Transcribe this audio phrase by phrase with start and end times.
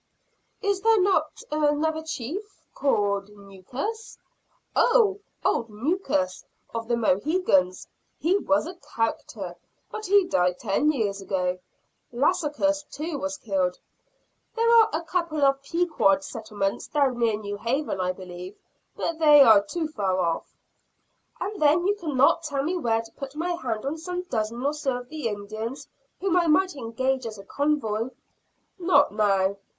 [0.63, 4.17] "Is there not another chief, called Nucas?"
[4.75, 6.43] "Oh, old Nucas,
[6.73, 7.87] of the Mohegans.
[8.17, 9.55] He was a character!
[9.91, 11.59] But he died ten years ago.
[12.11, 13.77] Lassacus, too, was killed.
[14.55, 18.57] There are a couple of Pequod settlements down near New Haven I believe;
[18.95, 20.57] but they are too far off."
[21.39, 24.65] "And then you could not tell me where to put my hand on some dozen
[24.65, 25.87] or so of the Indians,
[26.19, 28.09] whom I might engage as a convoy."
[28.79, 29.57] "Not now.